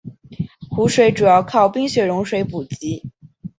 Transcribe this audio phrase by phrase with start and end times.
[0.71, 3.03] 湖水主要靠冰雪融水补给。